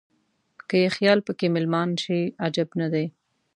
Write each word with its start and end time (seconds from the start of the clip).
که 0.67 0.75
یې 0.81 0.89
خیال 0.95 1.19
په 1.27 1.31
کې 1.37 1.47
مېلمان 1.55 1.89
شي 2.03 2.19
عجب 2.45 2.69
نه 2.81 2.87
دی. 2.93 3.05